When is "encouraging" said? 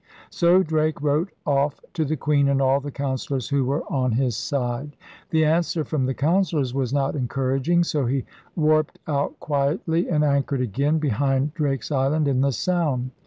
7.15-7.83